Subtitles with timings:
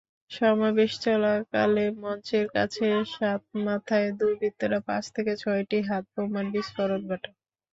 [0.31, 7.35] সমাবেশ চলাকালে মঞ্চের কাছে সাতমাথায় দুর্বৃৃত্তরা পাঁচ থেকে ছয়টি হাতবোমার বিস্ফোরণ ঘটায়।